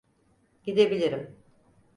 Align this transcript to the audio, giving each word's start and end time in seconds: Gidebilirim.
Gidebilirim. 0.63 1.37